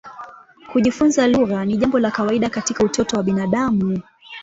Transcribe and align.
Kujifunza 0.71 1.27
lugha 1.27 1.65
ni 1.65 1.77
jambo 1.77 1.99
la 1.99 2.11
kawaida 2.11 2.49
katika 2.49 2.83
utoto 2.83 3.17
wa 3.17 3.23
binadamu. 3.23 3.99